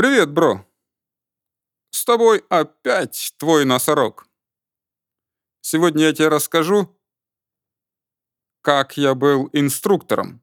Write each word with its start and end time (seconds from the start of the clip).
Привет, 0.00 0.32
бро. 0.32 0.66
С 1.90 2.06
тобой 2.06 2.42
опять 2.48 3.34
твой 3.36 3.66
носорог. 3.66 4.26
Сегодня 5.60 6.06
я 6.06 6.14
тебе 6.14 6.28
расскажу, 6.28 6.98
как 8.62 8.96
я 8.96 9.14
был 9.14 9.50
инструктором. 9.52 10.42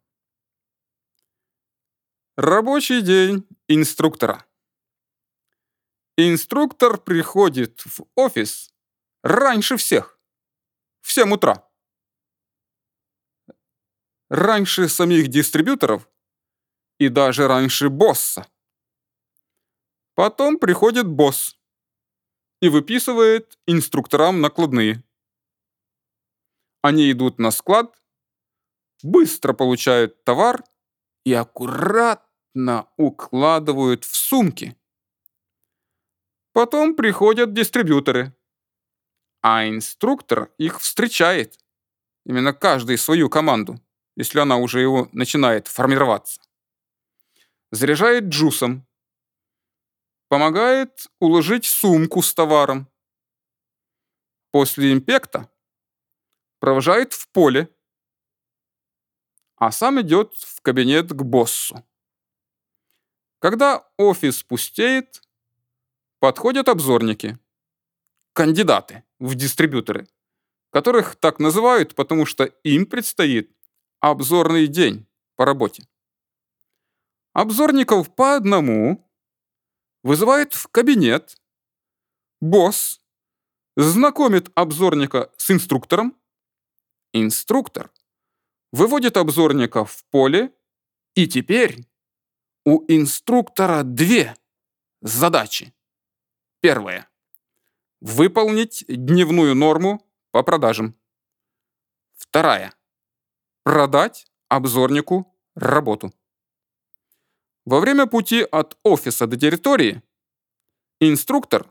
Рабочий 2.35 3.01
день 3.01 3.47
инструктора. 3.67 4.45
Инструктор 6.17 6.99
приходит 6.99 7.81
в 7.83 8.05
офис 8.13 8.71
раньше 9.23 9.77
всех, 9.77 10.19
в 11.01 11.11
7 11.11 11.33
утра. 11.33 11.67
Раньше 14.29 14.87
самих 14.87 15.29
дистрибьюторов 15.29 16.07
и 16.99 17.09
даже 17.09 17.47
раньше 17.47 17.89
босса. 17.89 18.47
Потом 20.17 20.57
приходит 20.57 21.07
босс 21.07 21.59
и 22.59 22.69
выписывает 22.69 23.59
инструкторам 23.67 24.41
накладные. 24.41 25.03
Они 26.81 27.11
идут 27.11 27.37
на 27.37 27.51
склад, 27.51 28.01
быстро 29.03 29.53
получают 29.53 30.23
товар 30.23 30.63
и 31.23 31.33
аккуратно 31.33 32.87
укладывают 32.97 34.05
в 34.05 34.15
сумки. 34.15 34.75
Потом 36.51 36.95
приходят 36.95 37.53
дистрибьюторы, 37.53 38.35
а 39.43 39.67
инструктор 39.67 40.51
их 40.57 40.81
встречает. 40.81 41.59
Именно 42.25 42.53
каждый 42.53 42.97
свою 42.97 43.29
команду, 43.29 43.79
если 44.15 44.39
она 44.39 44.57
уже 44.57 44.79
его 44.81 45.09
начинает 45.11 45.67
формироваться. 45.67 46.41
Заряжает 47.69 48.23
джусом, 48.29 48.86
Помогает 50.29 51.07
уложить 51.19 51.65
сумку 51.65 52.21
с 52.21 52.33
товаром. 52.33 52.91
После 54.51 54.91
импекта 54.91 55.49
провожает 56.59 57.13
в 57.13 57.29
поле, 57.29 57.73
а 59.55 59.71
сам 59.71 60.01
идет 60.01 60.33
в 60.33 60.61
кабинет 60.61 61.09
к 61.09 61.21
боссу. 61.23 61.83
Когда 63.39 63.87
офис 63.97 64.43
пустеет, 64.43 65.21
подходят 66.19 66.67
обзорники, 66.67 67.39
кандидаты 68.33 69.03
в 69.19 69.35
дистрибьюторы, 69.35 70.07
которых 70.71 71.15
так 71.15 71.39
называют, 71.39 71.95
потому 71.95 72.25
что 72.25 72.43
им 72.43 72.85
предстоит 72.85 73.55
обзорный 73.99 74.67
день 74.67 75.07
по 75.35 75.45
работе. 75.45 75.87
Обзорников 77.33 78.13
по 78.13 78.35
одному 78.35 79.06
вызывает 80.03 80.53
в 80.53 80.67
кабинет. 80.67 81.37
Босс 82.41 83.01
знакомит 83.75 84.51
обзорника 84.55 85.31
с 85.37 85.51
инструктором. 85.51 86.15
Инструктор 87.13 87.91
выводит 88.71 89.17
обзорника 89.17 89.85
в 89.85 90.03
поле. 90.05 90.53
И 91.15 91.27
теперь 91.27 91.87
у 92.63 92.83
инструктора 92.87 93.83
две 93.83 94.35
задачи. 95.01 95.73
Первая. 96.59 97.09
Выполнить 98.01 98.85
дневную 98.87 99.55
норму 99.55 100.05
по 100.31 100.43
продажам. 100.43 100.95
Вторая. 102.15 102.73
Продать 103.63 104.27
обзорнику 104.47 105.35
работу. 105.55 106.13
Во 107.67 107.81
время 107.81 108.05
пути 108.05 108.47
от 108.51 108.77
офиса 108.83 109.27
до 109.27 109.35
территории 109.35 110.01
инструктор 111.01 111.67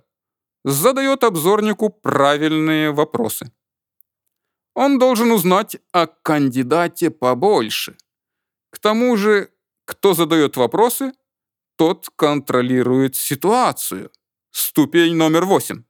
задает 0.62 1.24
обзорнику 1.24 1.88
правильные 1.88 2.92
вопросы. 2.92 3.50
Он 4.74 4.98
должен 4.98 5.30
узнать 5.30 5.78
о 5.92 6.06
кандидате 6.06 7.10
побольше. 7.10 7.96
К 8.68 8.78
тому 8.78 9.16
же, 9.16 9.48
кто 9.86 10.12
задает 10.12 10.58
вопросы, 10.58 11.14
тот 11.76 12.10
контролирует 12.14 13.16
ситуацию. 13.16 14.10
Ступень 14.50 15.16
номер 15.16 15.46
восемь. 15.46 15.84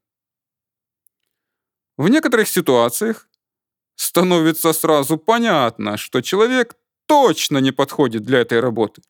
В 1.97 2.09
некоторых 2.09 2.47
ситуациях 2.47 3.29
становится 3.97 4.73
сразу 4.73 5.19
понятно, 5.19 5.97
что 5.97 6.21
человек 6.21 6.77
точно 7.07 7.59
не 7.59 7.73
подходит 7.73 8.23
для 8.23 8.39
этой 8.39 8.61
работы. 8.61 9.03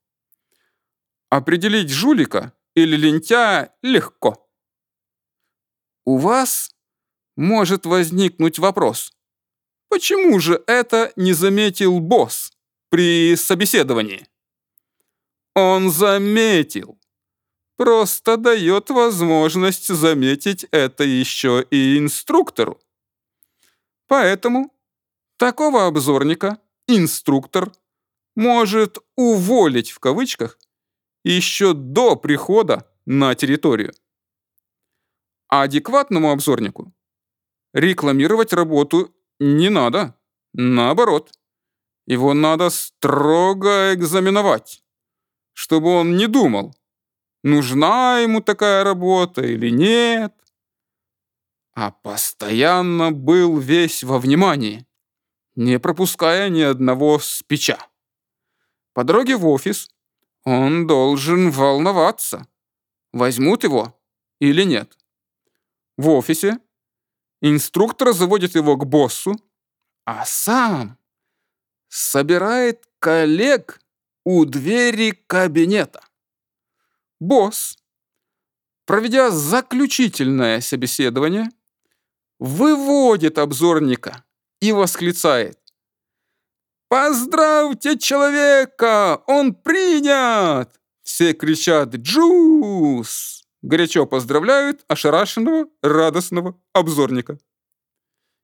Определить 1.31 1.91
жулика 1.91 2.53
или 2.75 2.97
лентяя 2.97 3.75
легко. 3.83 4.49
У 6.05 6.19
вас 6.19 6.71
может 7.37 7.85
возникнуть 7.85 8.59
вопрос. 8.59 9.13
Почему 9.89 10.39
же 10.39 10.63
это 10.67 11.13
не 11.17 11.33
заметил 11.33 11.99
босс 11.99 12.53
при 12.91 13.35
собеседовании? 13.37 14.27
Он 15.55 15.91
заметил. 15.91 16.99
Просто 17.77 18.37
дает 18.37 18.91
возможность 18.91 19.89
заметить 19.89 20.65
это 20.71 21.03
еще 21.05 21.67
и 21.71 21.99
инструктору. 21.99 22.81
Поэтому 24.07 24.73
такого 25.37 25.87
обзорника 25.87 26.59
инструктор 26.87 27.73
может 28.35 28.99
уволить 29.17 29.91
в 29.91 29.99
кавычках 29.99 30.59
еще 31.35 31.75
до 31.75 32.17
прихода 32.17 32.89
на 33.05 33.35
территорию. 33.35 33.93
А 35.49 35.63
адекватному 35.63 36.31
обзорнику 36.31 36.93
рекламировать 37.73 38.53
работу 38.53 39.15
не 39.41 39.69
надо. 39.69 40.15
Наоборот, 40.53 41.33
его 42.07 42.33
надо 42.33 42.71
строго 42.71 43.95
экзаменовать, 43.95 44.85
чтобы 45.53 45.89
он 45.89 46.17
не 46.17 46.29
думал, 46.29 46.75
нужна 47.43 48.21
ему 48.21 48.41
такая 48.41 48.85
работа 48.85 49.43
или 49.43 49.71
нет, 49.71 50.33
а 51.75 51.91
постоянно 51.91 53.11
был 53.13 53.59
весь 53.59 54.03
во 54.05 54.19
внимании, 54.19 54.87
не 55.57 55.79
пропуская 55.79 56.49
ни 56.49 56.63
одного 56.63 57.19
спича. 57.19 57.79
По 58.95 59.05
дороге 59.05 59.37
в 59.37 59.47
офис 59.47 59.91
он 60.47 60.87
должен 60.87 61.51
волноваться, 61.51 62.47
возьмут 63.13 63.65
его 63.65 64.01
или 64.41 64.63
нет. 64.63 64.97
В 65.99 66.09
офисе 66.09 66.61
инструктор 67.43 68.13
заводит 68.13 68.55
его 68.55 68.77
к 68.77 68.87
боссу, 68.87 69.35
а 70.05 70.25
сам 70.25 70.99
собирает 71.89 72.89
коллег 73.01 73.81
у 74.25 74.45
двери 74.45 75.11
кабинета. 75.27 76.01
Босс, 77.19 77.77
проведя 78.85 79.31
заключительное 79.31 80.61
собеседование, 80.61 81.51
выводит 82.39 83.39
обзорника 83.39 84.25
и 84.61 84.71
восклицает. 84.71 85.59
«Поздравьте 86.89 87.99
человека! 87.99 89.23
Он 89.27 89.55
принят!» 89.55 90.81
Все 91.03 91.33
кричат 91.33 91.95
«Джус!» 91.97 93.45
Горячо 93.63 94.07
поздравляют 94.07 94.85
ошарашенного, 94.87 95.67
радостного 95.83 96.57
обзорника. 96.73 97.39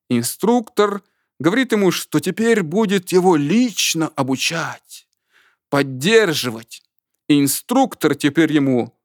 Инструктор 0.09 1.03
говорит 1.39 1.73
ему, 1.73 1.93
что 1.93 2.19
теперь 2.19 2.63
будет 2.63 3.13
его 3.13 3.37
лично 3.37 4.09
обучать, 4.17 5.09
поддерживать. 5.69 6.83
Инструктор 7.29 8.15
теперь 8.17 8.53
ему 8.53 8.99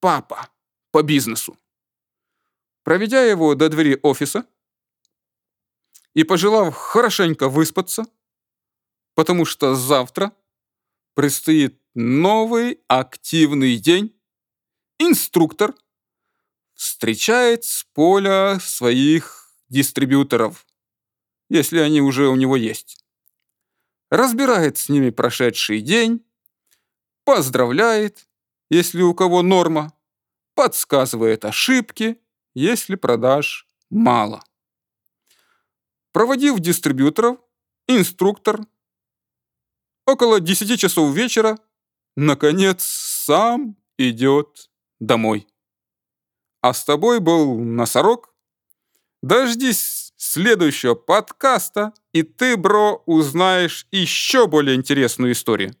папа 0.00 0.48
по 0.92 1.02
бизнесу. 1.02 1.58
Проведя 2.84 3.22
его 3.22 3.54
до 3.54 3.68
двери 3.68 3.98
офиса 4.02 4.46
и 6.14 6.22
пожелав 6.22 6.74
хорошенько 6.74 7.48
выспаться, 7.48 8.06
потому 9.14 9.44
что 9.44 9.74
завтра 9.74 10.32
предстоит 11.14 11.80
новый 11.94 12.80
активный 12.88 13.76
день. 13.76 14.14
Инструктор 14.98 15.74
встречает 16.74 17.64
с 17.64 17.84
поля 17.94 18.58
своих 18.60 19.48
дистрибьюторов, 19.68 20.66
если 21.48 21.78
они 21.78 22.00
уже 22.00 22.28
у 22.28 22.36
него 22.36 22.56
есть. 22.56 23.04
Разбирает 24.10 24.78
с 24.78 24.88
ними 24.88 25.10
прошедший 25.10 25.80
день, 25.80 26.24
поздравляет, 27.24 28.28
если 28.70 29.02
у 29.02 29.14
кого 29.14 29.42
норма, 29.42 29.92
подсказывает 30.54 31.44
ошибки, 31.44 32.20
если 32.54 32.94
продаж 32.94 33.66
мало. 33.90 34.44
Проводив 36.12 36.60
дистрибьюторов, 36.60 37.38
инструктор 37.88 38.66
Около 40.06 40.40
десяти 40.40 40.76
часов 40.76 41.14
вечера, 41.14 41.58
наконец, 42.16 42.84
сам 42.84 43.76
идет 43.96 44.70
домой. 45.00 45.46
А 46.60 46.74
с 46.74 46.84
тобой 46.84 47.20
был 47.20 47.58
Носорог. 47.58 48.34
Дождись 49.22 50.12
следующего 50.16 50.94
подкаста, 50.94 51.92
и 52.12 52.22
ты, 52.22 52.56
бро, 52.56 53.02
узнаешь 53.06 53.86
еще 53.90 54.46
более 54.46 54.76
интересную 54.76 55.32
историю. 55.32 55.74